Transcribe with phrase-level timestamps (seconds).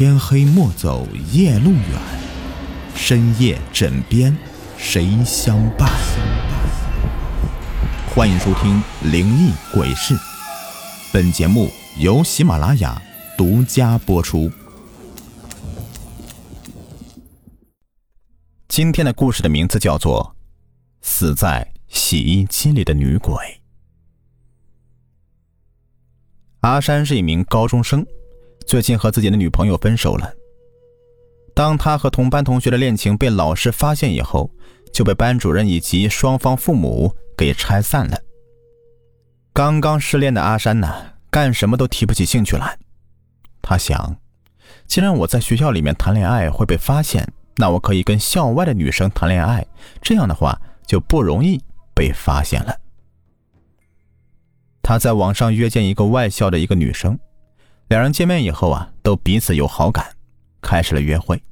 [0.00, 2.00] 天黑莫走夜路远，
[2.94, 4.34] 深夜枕边
[4.78, 5.90] 谁相伴？
[8.08, 8.82] 欢迎收听
[9.12, 10.14] 《灵异鬼事》，
[11.12, 12.98] 本节目由喜马拉雅
[13.36, 14.50] 独家播出。
[18.68, 20.34] 今天的故事的名字叫做
[21.06, 23.34] 《死在洗衣机里的女鬼》。
[26.60, 28.02] 阿山是一名高中生。
[28.70, 30.32] 最近和自己的女朋友分手了。
[31.56, 34.48] 当他和同班同学的恋情被老师发现以后，
[34.92, 38.16] 就被班主任以及双方父母给拆散了。
[39.52, 42.78] 刚刚失恋的阿山呢，干什么都提不起兴趣来。
[43.60, 44.16] 他想，
[44.86, 47.26] 既然我在学校里面谈恋爱会被发现，
[47.56, 49.66] 那我可以跟校外的女生谈恋爱，
[50.00, 51.60] 这样的话就不容易
[51.92, 52.76] 被发现了。
[54.80, 57.18] 他在网上约见一个外校的一个女生。
[57.90, 60.14] 两人见面以后啊，都彼此有好感，
[60.62, 61.42] 开始了约会。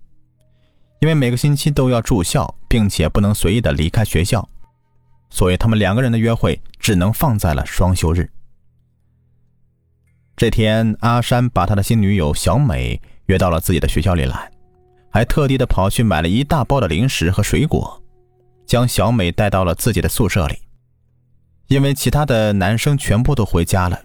[1.00, 4.48] 因为每个星期都要住校，并且不能随意的离开学校，
[5.30, 8.30] 所以他们两个人的约会只能放在了双休日。
[10.36, 14.48] 这天，阿山把他的新女友小美约到了自己的学校里来，
[15.10, 18.00] 还特地的跑去买了一大包的零食和水果，
[18.64, 20.56] 将小美带到了自己的宿舍里。
[21.66, 24.00] 因为其他的男生全部都回家了，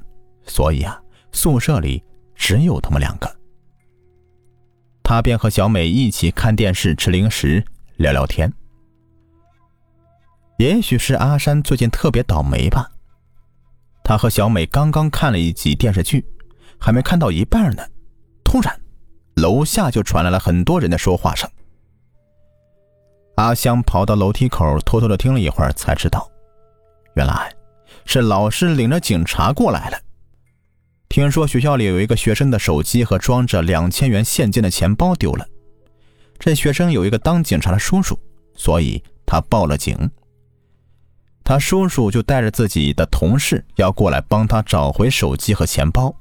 [0.48, 1.00] 所以啊，
[1.32, 2.04] 宿舍里。
[2.46, 3.36] 只有他们两个，
[5.02, 7.64] 他便和小美一起看电视、吃零食、
[7.96, 8.52] 聊聊天。
[10.58, 12.92] 也许是阿山最近特别倒霉吧，
[14.04, 16.26] 他和小美刚刚看了一集电视剧，
[16.78, 17.88] 还没看到一半呢，
[18.44, 18.78] 突然，
[19.36, 21.50] 楼下就传来了很多人的说话声。
[23.38, 26.30] 阿香跑到楼梯口，偷偷的听了一会儿，才知道，
[27.16, 27.56] 原来
[28.04, 29.98] 是老师领着警察过来了。
[31.14, 35.48] 听说学校里有一个学生的手机和装着两千元现金的钱包丢了，
[36.40, 38.18] 这学生有一个当警察的叔叔，
[38.56, 39.96] 所以他报了警。
[41.44, 46.12] 他叔叔就带着自己的同事要过来帮他找回手机和钱包，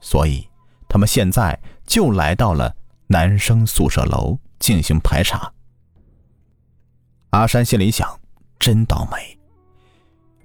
[0.00, 0.48] 所以
[0.88, 2.74] 他们现在就来到了
[3.08, 5.52] 男生宿舍楼进行排查。
[7.32, 8.08] 阿山心里想：
[8.58, 9.38] 真倒霉，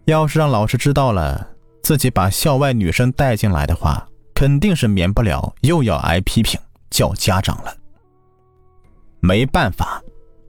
[0.04, 1.55] 要是让老师知道了。
[1.86, 6.60] 自己把校外女生带进来的话，肯定是免不了又要挨批评，
[6.90, 7.72] 叫家长了。
[9.20, 10.02] 没办法，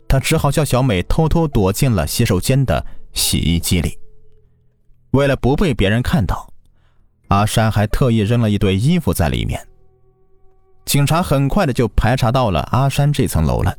[0.09, 2.83] 他只好叫小美偷偷躲进了洗手间的
[3.13, 3.99] 洗衣机里。
[5.11, 6.49] 为了不被别人看到，
[7.29, 9.63] 阿山还特意扔了一堆衣服在里面。
[10.87, 13.77] 警察很快的就排查到了阿山这层楼了。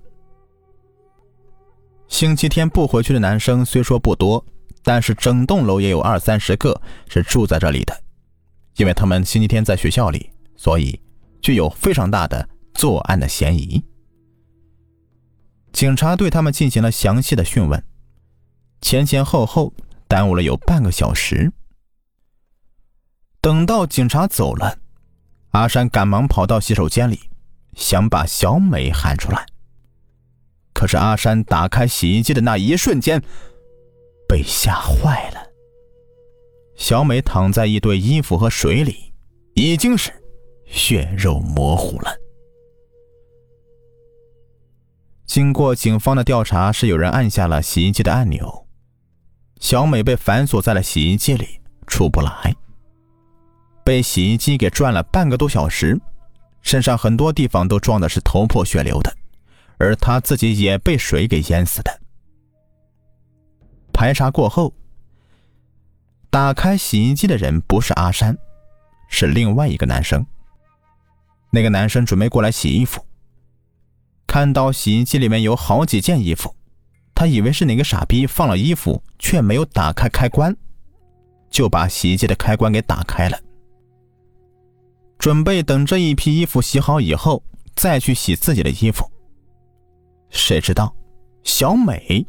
[2.07, 4.46] 星期天不回去的男生虽说不多。
[4.88, 8.02] 但是整栋楼也有二三十个是住在这里的，
[8.78, 10.98] 因为他们星期天在学校里，所以
[11.42, 13.84] 具有非常大的作案的嫌疑。
[15.74, 17.84] 警察对他们进行了详细的讯问，
[18.80, 19.74] 前前后后
[20.08, 21.52] 耽误了有半个小时。
[23.42, 24.80] 等到警察走了，
[25.50, 27.30] 阿山赶忙跑到洗手间里，
[27.76, 29.46] 想把小美喊出来。
[30.74, 33.22] 可是阿山打开洗衣机的那一瞬间。
[34.28, 35.48] 被吓坏了。
[36.76, 39.12] 小美躺在一堆衣服和水里，
[39.56, 40.12] 已经是
[40.66, 42.16] 血肉模糊了。
[45.26, 48.68] 经过警方的调查，是有人按下了洗衣机的按钮，
[49.60, 52.56] 小美被反锁在了洗衣机里，出不来。
[53.84, 56.00] 被洗衣机给转了半个多小时，
[56.62, 59.16] 身上很多地方都撞的是头破血流的，
[59.78, 62.02] 而她自己也被水给淹死的。
[63.97, 64.72] 排查过后，
[66.30, 68.38] 打开洗衣机的人不是阿山，
[69.09, 70.24] 是另外一个男生。
[71.50, 73.03] 那个男生准备过来洗衣服，
[74.28, 76.56] 看到洗衣机里面有好几件衣服，
[77.16, 80.56] 他以为是哪个傻逼放了衣服，却没有打开开关，
[81.50, 83.40] 就把洗衣机的开关给打开了，
[85.17, 87.41] 准备等这一批衣服洗好以后
[87.76, 89.11] 再去洗自己的衣服。
[90.29, 90.96] 谁知道，
[91.44, 92.23] 小美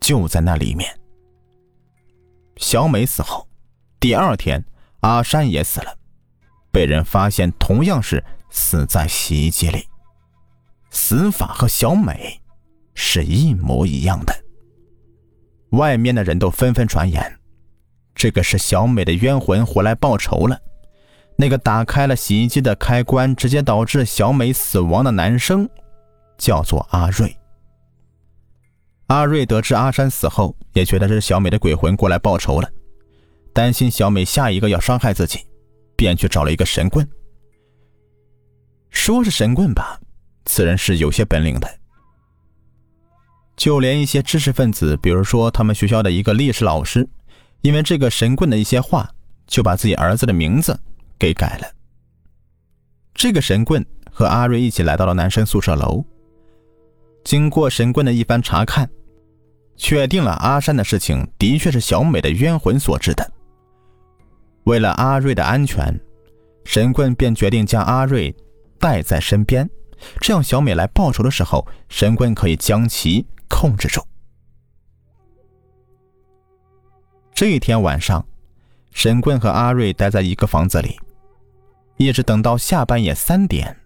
[0.00, 0.92] 就在那里面。
[2.62, 3.48] 小美死后，
[3.98, 4.64] 第二天，
[5.00, 5.98] 阿山也死了，
[6.70, 9.84] 被人发现同样是死在洗衣机里，
[10.88, 12.40] 死法和小美
[12.94, 14.32] 是一模一样的。
[15.70, 17.36] 外面的人都纷纷传言，
[18.14, 20.56] 这个是小美的冤魂回来报仇了。
[21.34, 25.68] 那个打开了洗衣机的开关，直接导致小美死亡的男生，
[26.38, 27.36] 叫做阿瑞。
[29.12, 32.72] 阿瑞得知阿山死后，也觉得是小美的鬼魂过来报仇了，
[33.52, 35.40] 担心小美下一个要伤害自己，
[35.94, 37.06] 便去找了一个神棍。
[38.88, 40.00] 说是神棍吧，
[40.46, 41.68] 此人是有些本领的。
[43.54, 47.06] 就连一些知识分子，比如说他们学校的一个历史老师，
[47.60, 49.10] 因为这个神棍的一些话，
[49.46, 50.80] 就把自己儿子的名字
[51.18, 51.66] 给改了。
[53.12, 56.02] 这个神棍和阿瑞一起来到了男生宿舍楼。
[57.24, 58.90] 经过神棍的一番查看，
[59.76, 63.32] 确定了阿山的事情的确是小美的冤魂所致的。
[64.64, 65.98] 为了阿瑞的安全，
[66.64, 68.34] 神棍便决定将阿瑞
[68.78, 69.68] 带在身边，
[70.20, 74.00] 这样小美来报仇的时候，神棍可以将其控制住。
[77.34, 78.24] 这一天晚上，
[78.92, 80.96] 神棍和阿瑞待在一个房子里，
[81.96, 83.76] 一直等到下半夜三点，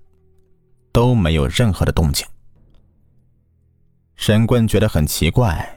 [0.93, 2.27] 都没有任何的动静。
[4.17, 5.76] 神棍觉得很奇怪，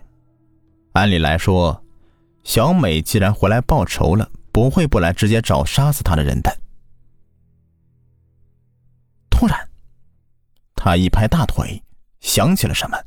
[0.99, 1.83] 按理来说，
[2.43, 4.29] 小美既然回来报仇了。
[4.51, 6.59] 不会不来直接找杀死她的人的。
[9.29, 9.69] 突然，
[10.75, 11.81] 他一拍大腿，
[12.19, 12.97] 想起了什么。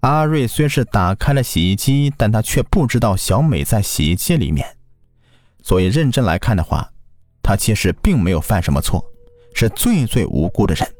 [0.00, 4.78] 阿瑞虽是打开了洗衣机，但他却不知道小美在洗衣机里面，
[5.62, 6.90] 所以认真来看的话，
[7.42, 9.04] 他其实并没有犯什么错，
[9.52, 10.94] 是最最无辜的人。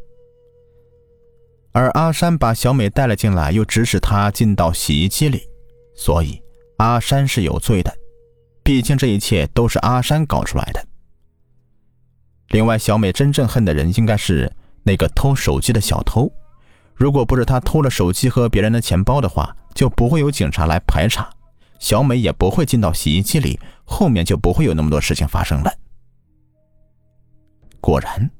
[1.73, 5.43] 而阿山把小美带了进来，又指使她进到洗衣机里，
[5.95, 6.43] 所以
[6.79, 7.95] 阿山是有罪的。
[8.63, 10.87] 毕竟这一切都是阿山搞出来的。
[12.49, 14.53] 另外，小美真正恨的人应该是
[14.83, 16.31] 那个偷手机的小偷。
[16.95, 21.31] 如果不是他偷了手机和别人的钱包的话，就不会有警察来排查，
[21.79, 25.73] 小美也不会进到洗衣机里，后面就不会有那么多事情发生了。
[27.81, 28.31] 果然，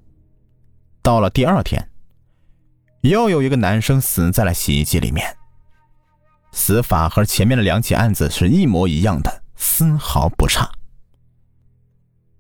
[1.01, 1.89] 到了第二天，
[3.03, 5.37] 又有一个男生死在了洗衣机里面，
[6.53, 9.43] 死法和前面的两起案子是一模一样的。
[9.63, 10.71] 丝毫不差。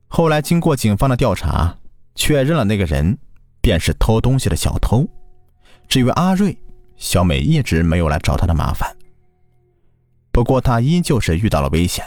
[0.08, 1.76] 后来经过警方的调查，
[2.14, 3.18] 确认了那个人
[3.60, 5.06] 便是偷东西的小偷。
[5.86, 6.56] 至于阿瑞，
[6.96, 8.96] 小美一直没有来找他的麻烦。
[10.32, 12.02] 不过他依旧是遇到了危险，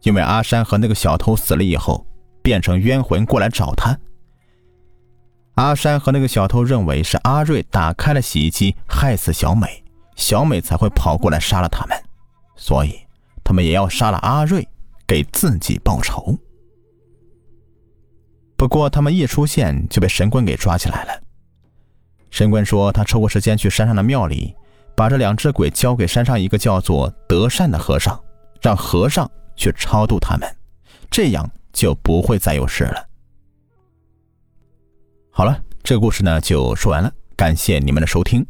[0.00, 2.06] 因为阿山和那个小偷死了以后，
[2.42, 3.94] 变成冤魂过来找他。
[5.58, 9.82] 阿山和那个小偷认为是阿瑞打开了洗衣机害死小美，
[10.14, 12.00] 小美才会跑过来杀了他们，
[12.54, 12.96] 所以。
[13.42, 14.68] 他们也要杀了阿瑞，
[15.06, 16.38] 给自己报仇。
[18.58, 21.22] 不过他们一出现就被神棍给抓起来了。
[22.30, 24.54] 神棍说他抽过时间去山上的庙里，
[24.94, 28.20] 把这两只鬼交给山上一个叫做德善的和尚，
[28.60, 30.46] 让和尚去超度他们，
[31.10, 33.07] 这样就不会再有事了。
[35.38, 38.44] 好了，这个故事呢就说完了，感谢你们的收听。